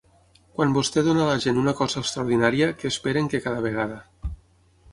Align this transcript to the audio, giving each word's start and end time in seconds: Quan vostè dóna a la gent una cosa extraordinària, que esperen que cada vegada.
Quan 0.53 0.71
vostè 0.77 1.03
dóna 1.07 1.21
a 1.25 1.27
la 1.27 1.35
gent 1.43 1.59
una 1.65 1.75
cosa 1.81 2.01
extraordinària, 2.05 2.71
que 2.81 2.91
esperen 2.95 3.31
que 3.35 3.43
cada 3.47 3.63
vegada. 3.69 4.03